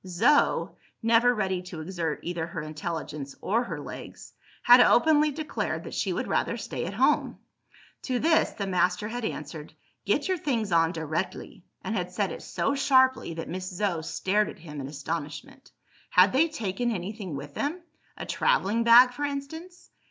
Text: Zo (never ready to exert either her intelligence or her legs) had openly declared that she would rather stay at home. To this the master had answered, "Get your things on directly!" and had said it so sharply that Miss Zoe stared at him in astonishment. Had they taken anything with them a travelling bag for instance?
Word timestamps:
Zo 0.07 0.77
(never 1.03 1.31
ready 1.35 1.61
to 1.61 1.79
exert 1.79 2.21
either 2.23 2.47
her 2.47 2.63
intelligence 2.63 3.35
or 3.39 3.63
her 3.63 3.79
legs) 3.79 4.33
had 4.63 4.79
openly 4.79 5.29
declared 5.29 5.83
that 5.83 5.93
she 5.93 6.11
would 6.11 6.27
rather 6.27 6.57
stay 6.57 6.87
at 6.87 6.95
home. 6.95 7.37
To 8.01 8.17
this 8.17 8.49
the 8.49 8.65
master 8.65 9.09
had 9.09 9.23
answered, 9.23 9.75
"Get 10.05 10.27
your 10.27 10.39
things 10.39 10.71
on 10.71 10.91
directly!" 10.91 11.65
and 11.83 11.95
had 11.95 12.11
said 12.11 12.31
it 12.31 12.41
so 12.41 12.73
sharply 12.73 13.35
that 13.35 13.47
Miss 13.47 13.69
Zoe 13.69 14.01
stared 14.01 14.49
at 14.49 14.57
him 14.57 14.81
in 14.81 14.87
astonishment. 14.87 15.69
Had 16.09 16.33
they 16.33 16.47
taken 16.47 16.89
anything 16.89 17.35
with 17.35 17.53
them 17.53 17.83
a 18.17 18.25
travelling 18.25 18.83
bag 18.83 19.11
for 19.13 19.23
instance? 19.23 19.91